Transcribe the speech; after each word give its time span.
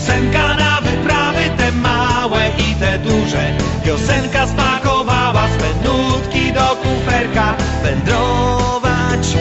Piosenka 0.00 0.54
na 0.56 0.80
wyprawy 0.80 1.50
te 1.58 1.72
małe 1.72 2.48
i 2.58 2.74
te 2.74 2.98
duże. 2.98 3.52
Piosenka 3.84 4.46
smakowała 4.46 5.48
swe 5.48 5.88
nutki 5.88 6.52
do 6.52 6.76
kuferka. 6.76 7.54
Wędrować 7.82 9.36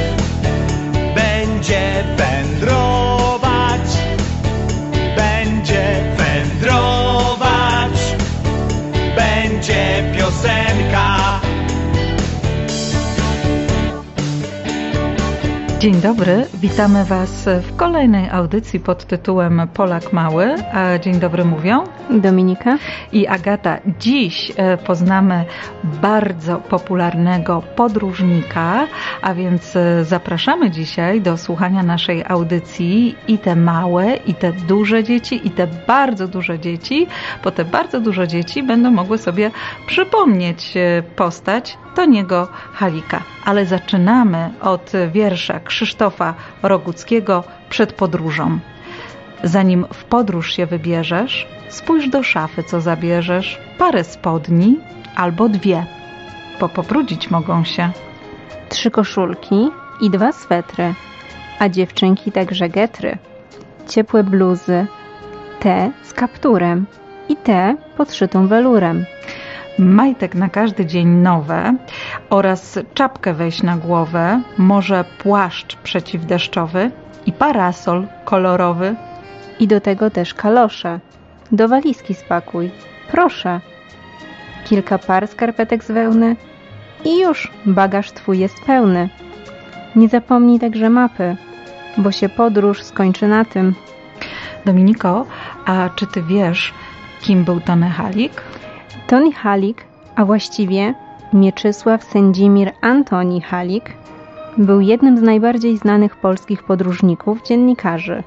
będzie 1.15 2.03
wędrować 2.17 3.89
Będzie 5.15 6.15
wędrować 6.17 7.97
Będzie 9.15 10.11
piosenka 10.17 11.39
Dzień 15.79 16.01
dobry, 16.01 16.45
witamy 16.53 17.05
Was 17.05 17.49
w 17.61 17.75
kolejnej 17.75 18.29
audycji 18.29 18.79
pod 18.79 19.05
tytułem 19.05 19.61
Polak 19.73 20.13
Mały. 20.13 20.55
A 20.73 20.97
dzień 20.97 21.19
dobry 21.19 21.45
mówią 21.45 21.83
Dominika 22.09 22.77
i 23.11 23.27
Agata. 23.27 23.79
Dziś 23.99 24.51
e, 24.55 24.77
poznamy 24.77 25.45
bardzo 25.83 26.57
popularnego 26.57 27.63
podróżnika, 27.75 28.87
a 29.21 29.33
więc 29.33 29.75
e, 29.75 30.05
zapraszamy 30.05 30.71
dzisiaj 30.71 31.21
do 31.21 31.37
słuchania 31.37 31.83
naszej 31.83 32.23
audycji 32.27 33.15
i 33.27 33.37
te 33.37 33.55
małe, 33.55 34.15
i 34.15 34.33
te 34.33 34.53
duże 34.53 35.03
dzieci, 35.03 35.47
i 35.47 35.51
te 35.51 35.67
bardzo 35.87 36.27
duże 36.27 36.59
dzieci, 36.59 37.07
bo 37.43 37.51
te 37.51 37.65
bardzo 37.65 37.99
duże 37.99 38.27
dzieci 38.27 38.63
będą 38.63 38.91
mogły 38.91 39.17
sobie 39.17 39.51
przypomnieć 39.87 40.77
e, 40.77 41.03
postać 41.15 41.77
Toniego 41.95 42.47
Halika. 42.73 43.21
Ale 43.45 43.65
zaczynamy 43.65 44.49
od 44.61 44.91
wiersza 45.11 45.59
Krzysztofa 45.59 46.33
Roguckiego 46.63 47.43
przed 47.69 47.93
podróżą. 47.93 48.59
Zanim 49.43 49.85
w 49.93 50.03
podróż 50.03 50.53
się 50.53 50.65
wybierzesz, 50.65 51.47
spójrz 51.69 52.09
do 52.09 52.23
szafy, 52.23 52.63
co 52.63 52.81
zabierzesz, 52.81 53.59
parę 53.77 54.03
spodni 54.03 54.79
albo 55.15 55.49
dwie, 55.49 55.85
bo 56.59 56.69
pobrudzić 56.69 57.31
mogą 57.31 57.63
się. 57.63 57.91
Trzy 58.69 58.91
koszulki 58.91 59.69
i 60.01 60.09
dwa 60.09 60.31
swetry, 60.31 60.93
a 61.59 61.69
dziewczynki 61.69 62.31
także 62.31 62.69
getry. 62.69 63.17
Ciepłe 63.87 64.23
bluzy, 64.23 64.87
te 65.59 65.91
z 66.03 66.13
kapturem 66.13 66.85
i 67.29 67.35
te 67.35 67.75
podszytą 67.97 68.47
welurem. 68.47 69.05
Majtek 69.79 70.35
na 70.35 70.49
każdy 70.49 70.85
dzień 70.85 71.07
nowe 71.07 71.75
oraz 72.29 72.79
czapkę 72.93 73.33
wejść 73.33 73.63
na 73.63 73.77
głowę, 73.77 74.41
może 74.57 75.05
płaszcz 75.17 75.75
przeciwdeszczowy 75.75 76.91
i 77.25 77.33
parasol 77.33 78.07
kolorowy. 78.25 78.95
I 79.59 79.67
do 79.67 79.81
tego 79.81 80.09
też 80.09 80.33
kalosze. 80.33 80.99
Do 81.51 81.67
walizki 81.67 82.13
spakuj. 82.13 82.71
Proszę. 83.11 83.61
Kilka 84.65 84.97
par 84.97 85.27
skarpetek 85.27 85.83
z 85.83 85.91
wełny 85.91 86.35
i 87.05 87.19
już 87.19 87.51
bagaż 87.65 88.11
twój 88.11 88.39
jest 88.39 88.55
pełny. 88.65 89.09
Nie 89.95 90.09
zapomnij 90.09 90.59
także 90.59 90.89
mapy, 90.89 91.37
bo 91.97 92.11
się 92.11 92.29
podróż 92.29 92.83
skończy 92.83 93.27
na 93.27 93.45
tym. 93.45 93.75
Dominiko, 94.65 95.25
a 95.65 95.89
czy 95.95 96.07
ty 96.07 96.21
wiesz, 96.21 96.73
kim 97.21 97.43
był 97.43 97.59
Tony 97.59 97.89
Halik? 97.89 98.48
Tony 99.09 99.31
Halik, 99.31 99.85
a 100.15 100.25
właściwie 100.25 100.93
Mieczysław 101.33 102.03
Sędzimir 102.03 102.71
Antoni 102.81 103.41
Halik, 103.41 103.93
był 104.57 104.81
jednym 104.81 105.17
z 105.17 105.21
najbardziej 105.21 105.77
znanych 105.77 106.15
polskich 106.15 106.63
podróżników, 106.63 107.41
dziennikarzy. 107.43 108.23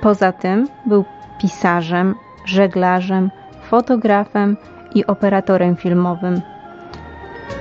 Poza 0.00 0.32
tym 0.32 0.68
był 0.86 1.04
pisarzem, 1.40 2.14
żeglarzem, 2.44 3.30
fotografem 3.70 4.56
i 4.94 5.06
operatorem 5.06 5.76
filmowym. 5.76 6.40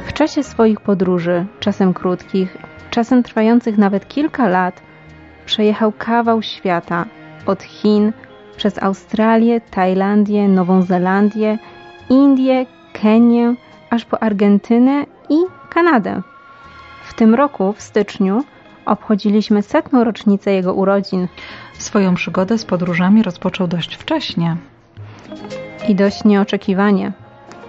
W 0.06 0.14
czasie 0.14 0.44
swoich 0.44 0.82
podróży, 0.82 1.46
czasem 1.60 1.94
krótkich, 1.94 2.58
czasem 2.90 3.24
trwających 3.24 3.78
nawet 3.78 4.08
kilka 4.08 4.50
lat, 4.50 4.82
przejechał 5.46 5.92
kawał 5.98 6.42
świata 6.42 7.06
od 7.46 7.64
Chin 7.64 8.14
przez 8.58 8.84
Australię, 8.84 9.62
Tajlandię, 9.62 10.48
Nową 10.48 10.82
Zelandię, 10.82 11.58
Indię, 12.12 12.66
Kenię, 12.94 13.56
aż 13.90 14.06
po 14.06 14.24
Argentynę 14.24 15.06
i 15.30 15.36
Kanadę. 15.70 16.22
W 17.04 17.14
tym 17.14 17.36
roku, 17.36 17.74
w 17.74 17.82
styczniu, 17.82 18.44
obchodziliśmy 18.86 19.62
setną 19.62 20.04
rocznicę 20.04 20.54
jego 20.54 20.74
urodzin. 20.74 21.28
Swoją 21.74 22.16
przygodę 22.16 22.58
z 22.58 22.66
podróżami 22.66 23.24
rozpoczął 23.24 23.68
dość 23.68 23.96
wcześnie. 23.96 24.58
I 25.88 25.96
dość 25.96 26.24
nieoczekiwanie. 26.24 27.12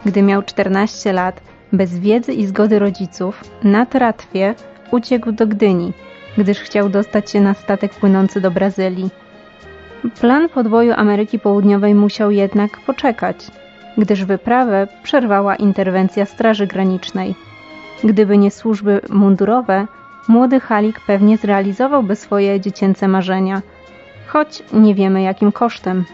Gdy 0.07 0.23
miał 0.23 0.43
14 0.43 1.13
lat, 1.13 1.41
bez 1.73 1.99
wiedzy 1.99 2.33
i 2.33 2.47
zgody 2.47 2.79
rodziców, 2.79 3.45
na 3.65 3.87
tratwie 3.87 4.55
uciekł 4.91 5.33
do 5.33 5.47
Gdyni, 5.47 5.93
gdyż 6.39 6.59
chciał 6.59 6.89
dostać 6.89 7.31
się 7.31 7.41
na 7.41 7.55
statek 7.55 7.95
płynący 7.95 8.41
do 8.41 8.51
Brazylii. 8.51 9.11
Plan 10.21 10.49
podboju 10.49 10.93
Ameryki 10.97 11.39
Południowej 11.39 11.95
musiał 11.95 12.31
jednak 12.31 12.81
poczekać, 12.81 13.37
gdyż 13.99 14.25
wyprawę 14.25 14.89
przerwała 15.03 15.57
interwencja 15.57 16.25
Straży 16.25 16.67
Granicznej. 16.67 17.35
Gdyby 18.05 18.39
nie 18.39 18.51
służby 18.51 19.01
mundurowe, 19.11 19.87
młody 20.29 20.61
Halik 20.61 21.01
pewnie 21.01 21.37
zrealizowałby 21.37 22.17
swoje 22.17 22.61
dziecięce 22.61 23.09
marzenia, 23.09 23.63
choć 24.27 24.63
nie 24.73 24.95
wiemy 24.95 25.23
jakim 25.23 25.53
kosztem. 25.53 26.05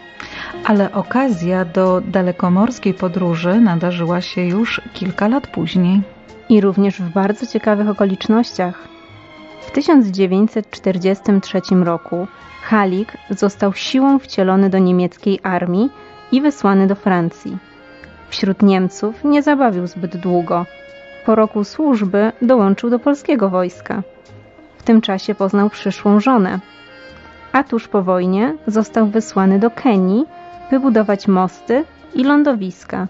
Ale 0.65 0.91
okazja 0.91 1.65
do 1.65 2.01
dalekomorskiej 2.01 2.93
podróży 2.93 3.59
nadarzyła 3.61 4.21
się 4.21 4.41
już 4.41 4.81
kilka 4.93 5.27
lat 5.27 5.47
później. 5.47 6.01
I 6.49 6.61
również 6.61 7.01
w 7.01 7.13
bardzo 7.13 7.45
ciekawych 7.45 7.89
okolicznościach. 7.89 8.87
W 9.61 9.71
1943 9.71 11.61
roku 11.83 12.27
Halik 12.61 13.13
został 13.29 13.73
siłą 13.73 14.19
wcielony 14.19 14.69
do 14.69 14.77
niemieckiej 14.77 15.39
armii 15.43 15.89
i 16.31 16.41
wysłany 16.41 16.87
do 16.87 16.95
Francji. 16.95 17.68
Wśród 18.29 18.61
Niemców 18.61 19.23
nie 19.23 19.43
zabawił 19.43 19.87
zbyt 19.87 20.17
długo. 20.17 20.65
Po 21.25 21.35
roku 21.35 21.63
służby 21.63 22.31
dołączył 22.41 22.89
do 22.89 22.99
polskiego 22.99 23.49
wojska. 23.49 24.03
W 24.77 24.83
tym 24.83 25.01
czasie 25.01 25.35
poznał 25.35 25.69
przyszłą 25.69 26.19
żonę. 26.19 26.59
A 27.51 27.63
tuż 27.63 27.87
po 27.87 28.03
wojnie 28.03 28.55
został 28.67 29.07
wysłany 29.07 29.59
do 29.59 29.71
Kenii, 29.71 30.25
by 30.71 30.79
budować 30.79 31.27
mosty 31.27 31.83
i 32.15 32.23
lądowiska. 32.23 33.07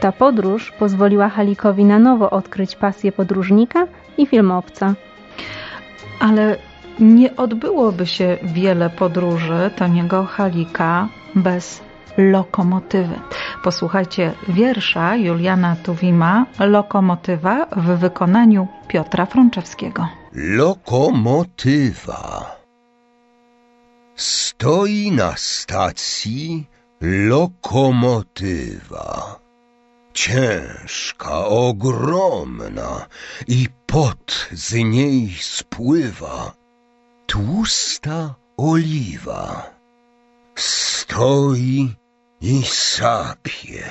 Ta 0.00 0.12
podróż 0.12 0.72
pozwoliła 0.78 1.28
Halikowi 1.28 1.84
na 1.84 1.98
nowo 1.98 2.30
odkryć 2.30 2.76
pasję 2.76 3.12
podróżnika 3.12 3.86
i 4.18 4.26
filmowca. 4.26 4.94
Ale 6.20 6.56
nie 7.00 7.36
odbyłoby 7.36 8.06
się 8.06 8.38
wiele 8.42 8.90
podróży 8.90 9.70
Toniego 9.76 10.24
Halika 10.24 11.08
bez 11.34 11.85
lokomotywy. 12.18 13.20
Posłuchajcie 13.62 14.32
wiersza 14.48 15.16
Juliana 15.16 15.76
Tuwima 15.82 16.46
Lokomotywa 16.58 17.66
w 17.76 17.98
wykonaniu 17.98 18.68
Piotra 18.88 19.26
Frączewskiego. 19.26 20.08
Lokomotywa 20.32 22.56
Stoi 24.16 25.12
na 25.12 25.36
stacji 25.36 26.66
lokomotywa. 27.00 29.40
Ciężka, 30.12 31.46
ogromna 31.46 33.06
i 33.48 33.68
pot 33.86 34.48
z 34.52 34.74
niej 34.74 35.30
spływa. 35.40 36.54
Tłusta 37.26 38.34
oliwa. 38.56 39.70
Stoi 40.54 41.94
i 42.40 42.62
sapie, 42.62 43.90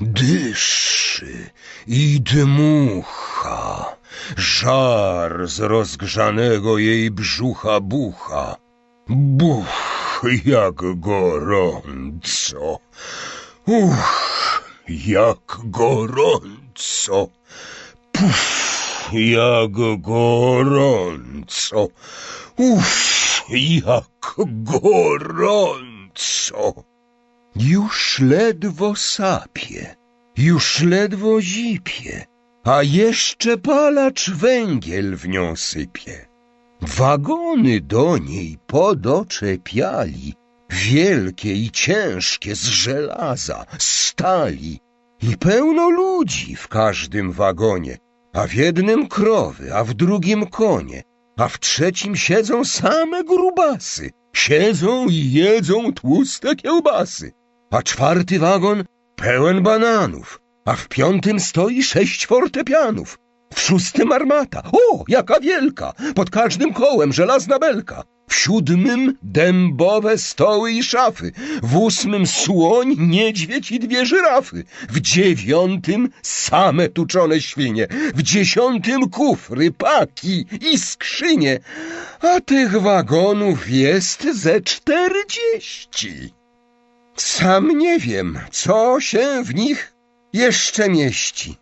dyszy 0.00 1.50
i 1.86 2.20
dmucha. 2.20 3.96
Żar 4.36 5.46
z 5.46 5.60
rozgrzanego 5.60 6.78
jej 6.78 7.10
brzucha 7.10 7.80
bucha. 7.80 8.56
Buch, 9.08 10.22
jak 10.44 10.74
gorąco. 11.00 12.78
Uch, 13.66 14.70
jak 14.88 15.58
gorąco. 15.64 17.28
Puf, 18.12 19.10
jak 19.12 20.00
gorąco. 20.00 21.88
Uff, 22.56 23.44
jak 23.48 24.34
gorąco. 24.38 25.34
Już 27.56 28.18
ledwo 28.18 28.96
sapie, 28.96 29.94
już 30.36 30.82
ledwo 30.82 31.40
zipie, 31.40 32.26
a 32.64 32.82
jeszcze 32.82 33.58
palacz 33.58 34.30
węgiel 34.30 35.16
w 35.16 35.28
nią 35.28 35.56
sypie. 35.56 36.26
Wagony 36.80 37.80
do 37.80 38.18
niej 38.18 38.58
podoczepiali, 38.66 40.34
wielkie 40.70 41.54
i 41.54 41.70
ciężkie 41.70 42.54
z 42.54 42.64
żelaza, 42.64 43.66
stali 43.78 44.80
i 45.22 45.36
pełno 45.36 45.90
ludzi 45.90 46.56
w 46.56 46.68
każdym 46.68 47.32
wagonie, 47.32 47.98
a 48.32 48.46
w 48.46 48.54
jednym 48.54 49.08
krowy, 49.08 49.74
a 49.74 49.84
w 49.84 49.94
drugim 49.94 50.46
konie, 50.46 51.02
a 51.36 51.48
w 51.48 51.58
trzecim 51.58 52.16
siedzą 52.16 52.64
same 52.64 53.24
grubasy, 53.24 54.10
siedzą 54.32 55.06
i 55.08 55.32
jedzą 55.32 55.92
tłuste 55.92 56.56
kiełbasy, 56.56 57.32
a 57.74 57.82
czwarty 57.82 58.38
wagon 58.38 58.84
pełen 59.16 59.62
bananów, 59.62 60.40
a 60.64 60.74
w 60.74 60.88
piątym 60.88 61.40
stoi 61.40 61.82
sześć 61.82 62.26
fortepianów, 62.26 63.18
w 63.54 63.60
szóstym 63.60 64.12
armata, 64.12 64.62
o, 64.72 65.04
jaka 65.08 65.40
wielka, 65.40 65.92
pod 66.14 66.30
każdym 66.30 66.72
kołem 66.72 67.12
żelazna 67.12 67.58
belka, 67.58 68.02
w 68.28 68.34
siódmym 68.34 69.18
dębowe 69.22 70.18
stoły 70.18 70.72
i 70.72 70.82
szafy, 70.82 71.32
w 71.62 71.76
ósmym 71.76 72.26
słoń, 72.26 72.96
niedźwiedź 72.98 73.72
i 73.72 73.80
dwie 73.80 74.06
żyrafy, 74.06 74.64
w 74.88 75.00
dziewiątym 75.00 76.08
same 76.22 76.88
tuczone 76.88 77.40
świnie, 77.40 77.86
w 78.14 78.22
dziesiątym 78.22 79.10
kufry, 79.10 79.70
paki 79.70 80.46
i 80.72 80.78
skrzynie, 80.78 81.58
a 82.20 82.40
tych 82.40 82.80
wagonów 82.80 83.70
jest 83.70 84.26
ze 84.32 84.60
czterdzieści. 84.60 86.43
Sam 87.16 87.78
nie 87.78 87.98
wiem, 87.98 88.38
co 88.50 89.00
się 89.00 89.42
w 89.44 89.54
nich 89.54 89.94
jeszcze 90.32 90.88
mieści, 90.88 91.56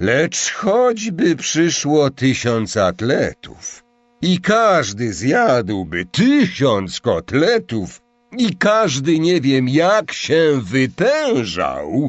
lecz 0.00 0.52
choćby 0.52 1.36
przyszło 1.36 2.10
tysiąc 2.10 2.76
atletów 2.76 3.84
i 4.22 4.40
każdy 4.40 5.12
zjadłby 5.12 6.04
tysiąc 6.04 7.00
kotletów 7.00 8.00
i 8.38 8.56
każdy 8.56 9.18
nie 9.18 9.40
wiem 9.40 9.68
jak 9.68 10.12
się 10.12 10.60
wytężał, 10.62 12.08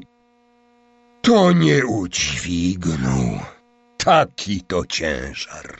to 1.21 1.51
nie 1.51 1.85
udźwignął. 1.85 3.39
Taki 3.97 4.61
to 4.61 4.85
ciężar. 4.85 5.79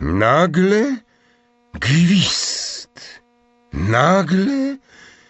Nagle 0.00 0.96
gwizd, 1.74 3.20
nagle 3.72 4.76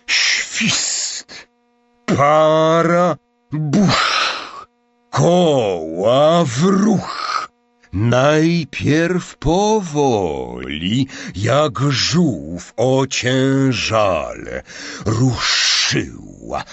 świst, 0.06 1.48
para 2.06 3.16
buch, 3.52 4.68
koła 5.10 6.44
w 6.44 6.62
ruch. 6.62 7.48
Najpierw 7.92 9.36
powoli, 9.36 11.08
jak 11.34 11.78
żółw 11.78 12.72
ociężale, 12.76 14.62
ruszyła 15.06 16.64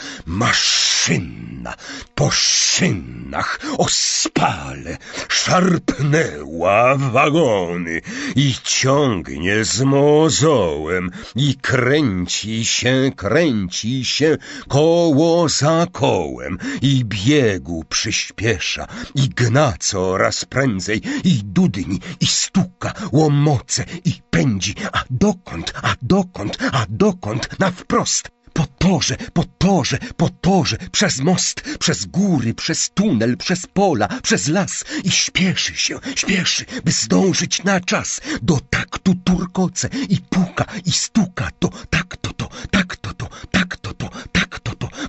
maszyna 1.02 1.74
po 2.16 2.32
szynach 2.32 3.60
ospale, 3.78 4.98
szarpnęła 5.30 6.96
wagony 6.96 8.02
i 8.36 8.56
ciągnie 8.64 9.66
z 9.66 9.82
mozołem 9.82 11.12
i 11.36 11.56
kręci 11.56 12.66
się, 12.66 13.12
kręci 13.16 14.06
się 14.06 14.38
koło 14.68 15.50
za 15.50 15.88
kołem 15.92 16.58
i 16.82 17.06
biegu 17.06 17.84
przyspiesza 17.90 18.88
i 19.16 19.30
gna 19.30 19.74
coraz 19.80 20.46
prędzej 20.46 21.02
i 21.24 21.44
dudni 21.44 22.00
i 22.20 22.28
stuka, 22.28 22.94
łomoce 23.12 23.86
i 24.06 24.14
pędzi, 24.30 24.76
a 24.94 25.04
dokąd, 25.10 25.74
a 25.84 25.96
dokąd, 26.02 26.58
a 26.72 26.86
dokąd, 26.90 27.60
na 27.60 27.72
wprost, 27.72 28.41
po 28.54 28.66
torze, 28.78 29.18
po 29.34 29.44
torze, 29.58 29.98
po 30.18 30.30
torze, 30.30 30.78
przez 30.92 31.20
most, 31.20 31.62
przez 31.80 32.06
góry, 32.06 32.54
przez 32.54 32.90
tunel, 32.90 33.38
przez 33.38 33.68
pola, 33.68 34.08
przez 34.24 34.48
las 34.48 34.86
i 35.04 35.12
śpieszy 35.12 35.76
się, 35.76 36.00
śpieszy, 36.16 36.66
by 36.86 36.92
zdążyć 36.92 37.64
na 37.64 37.80
czas. 37.80 38.22
Do 38.42 38.60
taktu 38.70 39.16
turkoce 39.24 39.90
i 40.10 40.18
puka 40.18 40.66
i 40.86 40.92
stuka 40.92 41.50
to, 41.60 41.70
tak 41.90 42.18
to 42.18 42.34
to, 42.34 42.50
tak 42.72 42.96
to 42.96 43.14
to, 43.14 43.30
tak 43.52 43.71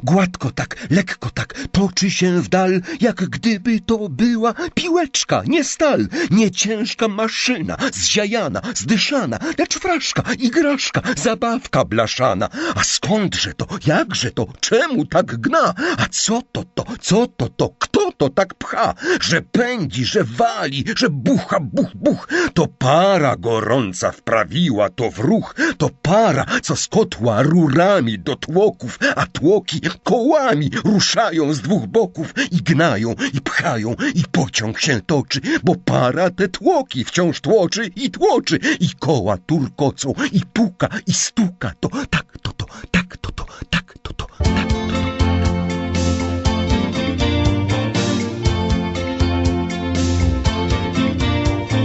gładko 0.03 0.51
tak, 0.51 0.87
lekko 0.91 1.31
tak, 1.31 1.55
toczy 1.73 2.11
się 2.11 2.41
w 2.41 2.49
dal, 2.49 2.81
jak 3.01 3.17
gdyby 3.17 3.81
to 3.81 4.09
była 4.09 4.55
piłeczka, 4.75 5.43
nie 5.47 5.65
stal, 5.65 6.09
nie 6.31 6.51
ciężka 6.51 7.09
maszyna, 7.09 7.77
zziajana, 7.93 8.63
zdyszana, 8.75 9.39
lecz 9.59 9.79
fraszka, 9.79 10.23
igraszka, 10.39 11.03
zabawka 11.17 11.85
blaszana. 11.85 12.49
A 12.75 12.85
skądże 12.85 13.55
to, 13.55 13.67
jakże 13.87 14.31
to, 14.31 14.47
czemu 14.61 15.07
tak 15.07 15.41
gna? 15.41 15.75
A 15.99 16.07
co 16.11 16.43
to 16.53 16.65
to, 16.75 16.85
co 17.01 17.27
to 17.27 17.49
to, 17.49 17.69
kto 17.79 18.13
to 18.13 18.29
tak 18.29 18.55
pcha? 18.55 18.95
Że 19.21 19.43
pędzi, 19.43 20.05
że 20.05 20.25
wali, 20.25 20.85
że 20.97 21.11
bucha, 21.11 21.61
buch, 21.61 21.95
buch. 21.95 22.29
To 22.55 22.67
para 22.67 23.37
gorąca 23.37 24.11
wprawiła 24.13 24.91
to 24.91 25.11
w 25.11 25.19
ruch, 25.19 25.55
to 25.79 25.91
para, 26.03 26.47
co 26.63 26.77
z 26.77 26.89
kotła 26.89 27.43
rurami 27.43 28.19
do 28.19 28.37
tłoków, 28.37 28.99
a 29.17 29.27
tłoki 29.27 29.81
kołami 30.03 30.71
ruszają 30.85 31.55
z 31.55 31.61
dwóch 31.61 31.87
boków 31.87 32.35
i 32.51 32.57
gnają, 32.57 33.15
i 33.35 33.41
pchają, 33.41 33.95
i 34.15 34.23
pociąg 34.33 34.81
się 34.81 35.01
toczy, 35.07 35.41
bo 35.65 35.75
para 35.85 36.31
te 36.31 36.49
tłoki 36.49 37.05
wciąż 37.05 37.41
tłoczy 37.41 37.91
i 37.97 38.11
tłoczy, 38.11 38.59
i 38.81 38.89
koła 38.99 39.39
turkocą, 39.39 40.15
i 40.33 40.41
puka, 40.53 40.89
i 41.07 41.13
stuka, 41.13 41.73
to 41.81 41.89
tak, 42.11 42.39
to, 42.43 42.53
to, 42.53 42.67
tak, 42.91 43.17
to, 43.17 43.33
to, 43.33 43.45
tak, 43.71 43.97
to, 44.03 44.13
to, 44.13 44.27
tak, 44.27 44.27
to, 44.27 44.27
to. 44.27 44.27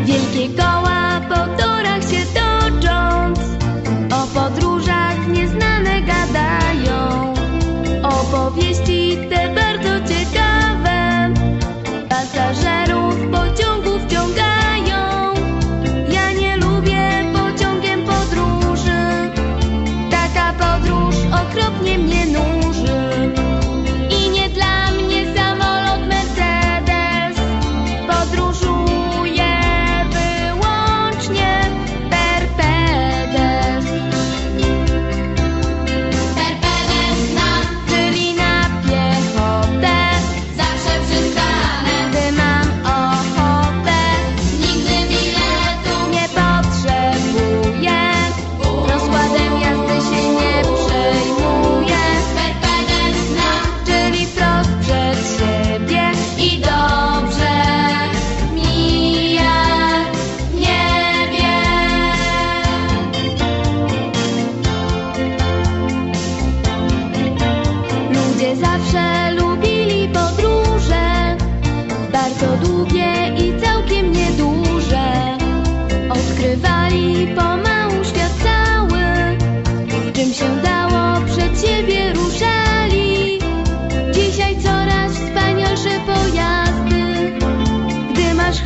Wielkie 0.06 0.50
koła 0.57 0.87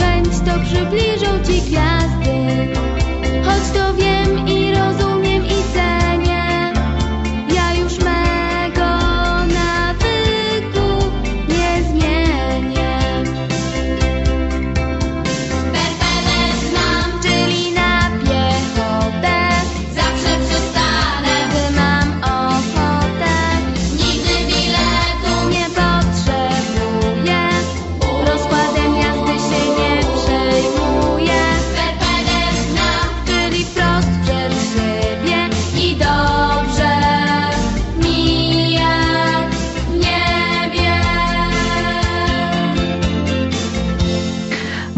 chęć, 0.02 0.28
to 0.46 0.54
przybliżą 0.66 1.44
ci 1.46 1.62
gwiazdy. 1.62 2.31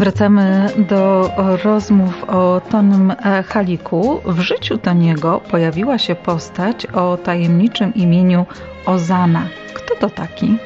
Wracamy 0.04 0.68
do 0.88 1.30
rozmów 1.64 2.24
o 2.24 2.60
Tonym 2.70 3.12
Haliku. 3.46 4.20
W 4.24 4.40
życiu 4.40 4.78
Toniego 4.78 5.40
pojawiła 5.50 5.98
się 5.98 6.14
postać 6.14 6.86
o 6.86 7.16
tajemniczym 7.16 7.94
imieniu 7.94 8.46
Ozana. 8.86 9.42
Kto 9.74 9.96
to 9.96 10.10
taki? 10.10 10.56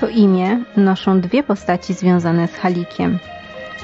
To 0.00 0.08
imię 0.08 0.64
noszą 0.76 1.20
dwie 1.20 1.42
postaci 1.42 1.94
związane 1.94 2.48
z 2.48 2.54
Halikiem. 2.54 3.18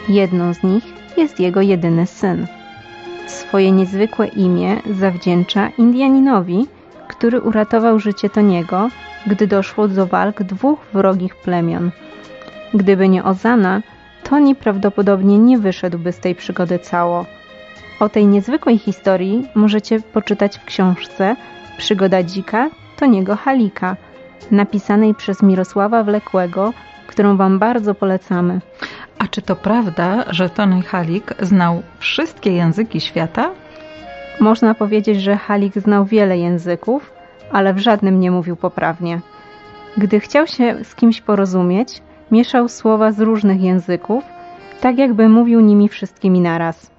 Jedną 0.09 0.55
z 0.55 0.63
nich 0.63 0.85
jest 1.17 1.41
jego 1.41 1.61
jedyny 1.61 2.07
syn. 2.07 2.47
Swoje 3.27 3.73
niezwykłe 3.73 4.27
imię 4.27 4.77
zawdzięcza 4.91 5.69
Indianinowi, 5.79 6.67
który 7.09 7.41
uratował 7.41 7.99
życie 7.99 8.31
Toniego, 8.31 8.89
gdy 9.27 9.47
doszło 9.47 9.89
do 9.89 10.07
walk 10.07 10.43
dwóch 10.43 10.79
wrogich 10.93 11.37
plemion. 11.37 11.91
Gdyby 12.75 13.09
nie 13.09 13.25
Ozana, 13.25 13.83
Toni 14.35 14.55
prawdopodobnie 14.55 15.39
nie 15.39 15.59
wyszedłby 15.59 16.13
z 16.13 16.19
tej 16.19 16.35
przygody 16.35 16.79
cało. 16.79 17.27
O 18.01 18.09
tej 18.09 18.27
niezwykłej 18.27 18.79
historii 18.79 19.49
możecie 19.55 20.01
poczytać 20.01 20.59
w 20.59 20.65
książce 20.65 21.37
Przygoda 21.79 22.23
dzika 22.23 22.71
Toniego 22.97 23.37
Halika, 23.37 23.97
napisanej 24.51 25.15
przez 25.15 25.43
Mirosława 25.43 26.05
Wlekłego, 26.05 26.73
którą 27.07 27.37
Wam 27.37 27.59
bardzo 27.59 27.95
polecamy. 27.95 28.61
A 29.19 29.27
czy 29.27 29.43
to 29.43 29.57
prawda, 29.57 30.25
że 30.31 30.51
Tony 30.51 30.83
Halik 30.83 31.35
znał 31.41 31.83
wszystkie 31.99 32.53
języki 32.53 33.01
świata? 33.01 33.51
Można 34.41 34.75
powiedzieć, 34.75 35.23
że 35.23 35.37
Halik 35.37 35.75
znał 35.75 36.05
wiele 36.05 36.39
języków, 36.39 37.13
ale 37.53 37.75
w 37.75 37.79
żadnym 37.79 38.21
nie 38.21 38.31
mówił 38.31 38.57
poprawnie. 38.57 39.21
Gdy 39.97 40.21
chciał 40.21 40.47
się 40.47 40.85
z 40.85 40.95
kimś 40.95 41.21
porozumieć, 41.21 42.03
mieszał 42.35 42.69
słowa 42.69 43.13
z 43.13 43.21
różnych 43.21 43.61
języków, 43.63 44.25
tak 44.81 44.99
jakby 44.99 45.29
mówił 45.29 45.61
nimi 45.61 45.89
wszystkimi 45.89 46.41
naraz. 46.41 46.91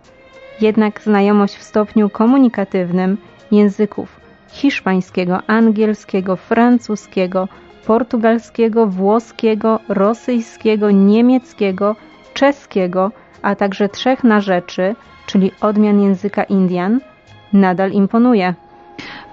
Jednak 0.61 1.01
znajomość 1.01 1.55
w 1.55 1.63
stopniu 1.63 2.09
komunikatywnym 2.09 3.17
języków 3.51 4.19
hiszpańskiego, 4.47 5.39
angielskiego, 5.47 6.35
francuskiego, 6.35 7.47
portugalskiego, 7.87 8.87
włoskiego, 8.87 9.79
rosyjskiego, 9.89 10.91
niemieckiego, 10.91 11.95
czeskiego, 12.33 13.11
a 13.41 13.55
także 13.55 13.89
trzech 13.89 14.23
narzeczy, 14.23 14.95
czyli 15.25 15.51
odmian 15.61 16.01
języka 16.01 16.43
Indian, 16.43 16.99
nadal 17.53 17.91
imponuje. 17.91 18.53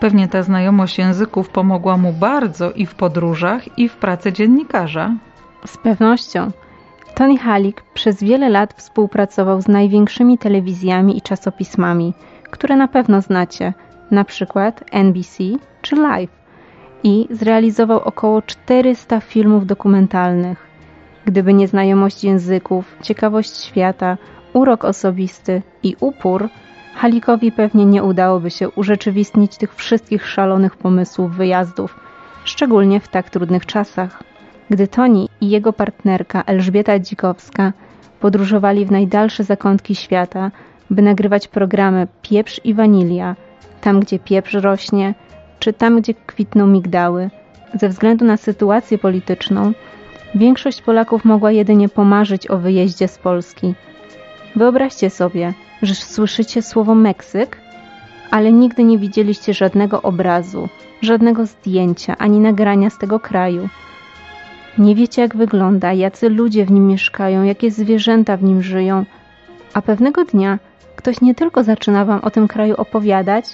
Pewnie 0.00 0.28
ta 0.28 0.42
znajomość 0.42 0.98
języków 0.98 1.48
pomogła 1.48 1.96
mu 1.96 2.12
bardzo 2.12 2.72
i 2.72 2.86
w 2.86 2.94
podróżach, 2.94 3.78
i 3.78 3.88
w 3.88 3.96
pracy 3.96 4.32
dziennikarza. 4.32 5.14
Z 5.66 5.76
pewnością. 5.76 6.50
Tony 7.14 7.38
Halik 7.38 7.82
przez 7.94 8.22
wiele 8.22 8.48
lat 8.48 8.74
współpracował 8.74 9.60
z 9.60 9.68
największymi 9.68 10.38
telewizjami 10.38 11.16
i 11.16 11.22
czasopismami, 11.22 12.14
które 12.50 12.76
na 12.76 12.88
pewno 12.88 13.20
znacie, 13.20 13.72
na 14.10 14.24
przykład 14.24 14.84
NBC 14.92 15.44
czy 15.82 15.96
Live, 15.96 16.42
i 17.04 17.28
zrealizował 17.30 18.00
około 18.00 18.42
400 18.42 19.20
filmów 19.20 19.66
dokumentalnych. 19.66 20.66
Gdyby 21.24 21.54
nie 21.54 21.68
znajomość 21.68 22.24
języków, 22.24 22.96
ciekawość 23.02 23.56
świata, 23.56 24.16
urok 24.52 24.84
osobisty 24.84 25.62
i 25.82 25.96
upór, 26.00 26.48
Halikowi 26.94 27.52
pewnie 27.52 27.86
nie 27.86 28.02
udałoby 28.02 28.50
się 28.50 28.70
urzeczywistnić 28.70 29.56
tych 29.56 29.74
wszystkich 29.74 30.26
szalonych 30.28 30.76
pomysłów 30.76 31.36
wyjazdów, 31.36 32.00
szczególnie 32.44 33.00
w 33.00 33.08
tak 33.08 33.30
trudnych 33.30 33.66
czasach. 33.66 34.31
Gdy 34.70 34.88
Toni 34.88 35.28
i 35.40 35.50
jego 35.50 35.72
partnerka 35.72 36.42
Elżbieta 36.46 36.98
Dzikowska 36.98 37.72
podróżowali 38.20 38.86
w 38.86 38.90
najdalsze 38.90 39.44
zakątki 39.44 39.94
świata, 39.94 40.50
by 40.90 41.02
nagrywać 41.02 41.48
programy 41.48 42.06
Pieprz 42.22 42.60
i 42.64 42.74
Wanilia, 42.74 43.36
tam 43.80 44.00
gdzie 44.00 44.18
pieprz 44.18 44.54
rośnie, 44.54 45.14
czy 45.58 45.72
tam 45.72 46.00
gdzie 46.00 46.14
kwitną 46.14 46.66
migdały, 46.66 47.30
ze 47.80 47.88
względu 47.88 48.24
na 48.24 48.36
sytuację 48.36 48.98
polityczną, 48.98 49.72
większość 50.34 50.82
Polaków 50.82 51.24
mogła 51.24 51.52
jedynie 51.52 51.88
pomarzyć 51.88 52.50
o 52.50 52.58
wyjeździe 52.58 53.08
z 53.08 53.18
Polski. 53.18 53.74
Wyobraźcie 54.56 55.10
sobie, 55.10 55.54
że 55.82 55.94
słyszycie 55.94 56.62
słowo 56.62 56.94
Meksyk, 56.94 57.56
ale 58.30 58.52
nigdy 58.52 58.84
nie 58.84 58.98
widzieliście 58.98 59.54
żadnego 59.54 60.02
obrazu, 60.02 60.68
żadnego 61.02 61.46
zdjęcia 61.46 62.18
ani 62.18 62.40
nagrania 62.40 62.90
z 62.90 62.98
tego 62.98 63.20
kraju. 63.20 63.68
Nie 64.78 64.94
wiecie, 64.94 65.22
jak 65.22 65.36
wygląda, 65.36 65.92
jacy 65.92 66.28
ludzie 66.28 66.66
w 66.66 66.70
nim 66.70 66.86
mieszkają, 66.86 67.42
jakie 67.42 67.70
zwierzęta 67.70 68.36
w 68.36 68.42
nim 68.42 68.62
żyją, 68.62 69.04
a 69.74 69.82
pewnego 69.82 70.24
dnia 70.24 70.58
ktoś 70.96 71.20
nie 71.20 71.34
tylko 71.34 71.64
zaczyna 71.64 72.04
wam 72.04 72.20
o 72.20 72.30
tym 72.30 72.48
kraju 72.48 72.74
opowiadać, 72.76 73.44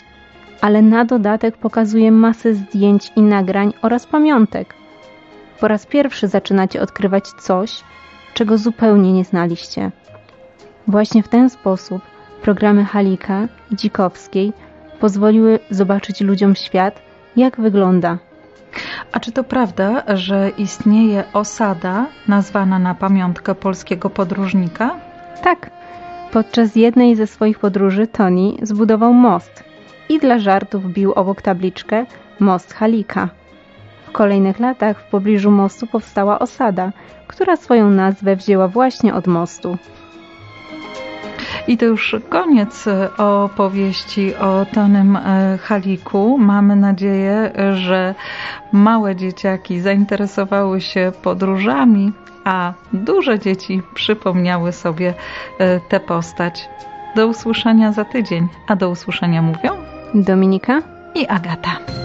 ale 0.60 0.82
na 0.82 1.04
dodatek 1.04 1.56
pokazuje 1.56 2.12
masę 2.12 2.54
zdjęć 2.54 3.12
i 3.16 3.22
nagrań 3.22 3.72
oraz 3.82 4.06
pamiątek. 4.06 4.74
Po 5.60 5.68
raz 5.68 5.86
pierwszy 5.86 6.28
zaczynacie 6.28 6.82
odkrywać 6.82 7.28
coś, 7.28 7.84
czego 8.34 8.58
zupełnie 8.58 9.12
nie 9.12 9.24
znaliście. 9.24 9.90
Właśnie 10.86 11.22
w 11.22 11.28
ten 11.28 11.50
sposób 11.50 12.02
programy 12.42 12.84
Halika 12.84 13.48
i 13.70 13.76
Dzikowskiej 13.76 14.52
pozwoliły 15.00 15.58
zobaczyć 15.70 16.20
ludziom 16.20 16.54
świat, 16.54 17.02
jak 17.36 17.60
wygląda. 17.60 18.18
A 19.12 19.20
czy 19.20 19.32
to 19.32 19.44
prawda, 19.44 20.02
że 20.16 20.50
istnieje 20.58 21.24
osada 21.32 22.06
nazwana 22.28 22.78
na 22.78 22.94
pamiątkę 22.94 23.54
polskiego 23.54 24.10
podróżnika? 24.10 24.96
Tak. 25.42 25.70
Podczas 26.32 26.76
jednej 26.76 27.16
ze 27.16 27.26
swoich 27.26 27.58
podróży 27.58 28.06
Tony 28.06 28.52
zbudował 28.62 29.14
most 29.14 29.64
i 30.08 30.18
dla 30.18 30.38
żartów 30.38 30.92
bił 30.92 31.12
obok 31.12 31.42
tabliczkę 31.42 32.06
Most 32.40 32.74
Halika. 32.74 33.28
W 34.06 34.12
kolejnych 34.12 34.58
latach 34.58 35.00
w 35.00 35.10
pobliżu 35.10 35.50
mostu 35.50 35.86
powstała 35.86 36.38
osada, 36.38 36.92
która 37.26 37.56
swoją 37.56 37.90
nazwę 37.90 38.36
wzięła 38.36 38.68
właśnie 38.68 39.14
od 39.14 39.26
mostu. 39.26 39.78
I 41.68 41.76
to 41.76 41.84
już 41.84 42.16
koniec 42.28 42.84
opowieści 43.18 44.36
o 44.36 44.66
Tonym 44.74 45.16
e, 45.16 45.58
Haliku. 45.62 46.38
Mamy 46.38 46.76
nadzieję, 46.76 47.52
że 47.74 48.14
małe 48.72 49.16
dzieciaki 49.16 49.80
zainteresowały 49.80 50.80
się 50.80 51.12
podróżami, 51.22 52.12
a 52.44 52.72
duże 52.92 53.38
dzieci 53.38 53.82
przypomniały 53.94 54.72
sobie 54.72 55.14
e, 55.58 55.80
tę 55.80 56.00
postać. 56.00 56.68
Do 57.16 57.26
usłyszenia 57.26 57.92
za 57.92 58.04
tydzień, 58.04 58.48
a 58.66 58.76
do 58.76 58.90
usłyszenia 58.90 59.42
mówią 59.42 59.70
Dominika 60.14 60.82
i 61.14 61.26
Agata. 61.26 61.97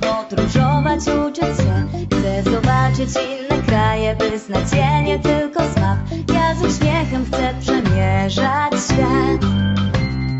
Podróżować, 0.00 1.00
uczyć 1.00 1.56
się. 1.56 1.86
Chcę 2.06 2.50
zobaczyć 2.50 3.10
inne 3.30 3.62
kraje, 3.62 4.16
by 4.16 4.38
znać 4.38 4.72
je 4.72 5.02
nie 5.02 5.18
tylko 5.18 5.62
z 5.62 5.76
map. 5.76 5.98
Ja 6.34 6.54
z 6.54 6.62
uśmiechem 6.62 7.24
chcę 7.24 7.54
przemierzać 7.60 8.72
świat. 8.84 9.40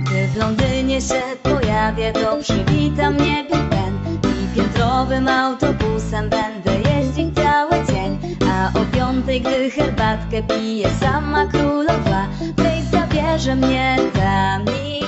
Gdy 0.05 0.29
w 0.29 0.37
Londynie 0.37 1.01
się 1.01 1.23
pojawię, 1.43 2.13
to 2.13 2.37
przywita 2.37 3.11
mnie 3.11 3.45
Big 3.45 3.65
Ben. 3.71 3.99
I 4.25 4.57
piętrowym 4.57 5.29
autobusem 5.29 6.31
będę 6.31 6.91
jeździć 6.91 7.35
cały 7.35 7.87
dzień. 7.87 8.19
A 8.51 8.79
o 8.79 8.85
piątej, 8.97 9.41
gdy 9.41 9.71
herbatkę 9.71 10.43
pije 10.43 10.91
sama 11.01 11.47
królowa, 11.47 12.27
Tej 12.57 12.83
zabierze 12.83 13.57
mnie 13.57 13.97
tam 14.15 14.65
i 14.65 15.01